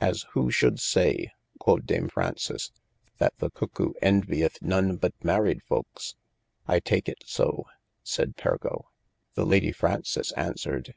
[0.00, 2.72] As who should say (quod Dame Fraunces,)
[3.18, 6.14] that the Cuckoe envieth none but maryed folkes.
[6.66, 7.66] I take it so,
[8.02, 8.86] sayd Pergo,
[9.34, 10.94] the Lady Frances answered.